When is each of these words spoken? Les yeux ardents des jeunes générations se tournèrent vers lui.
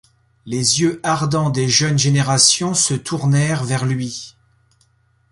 Les 0.47 0.79
yeux 0.81 0.99
ardents 1.03 1.51
des 1.51 1.69
jeunes 1.69 1.99
générations 1.99 2.73
se 2.73 2.95
tournèrent 2.95 3.63
vers 3.63 3.85
lui. 3.85 4.35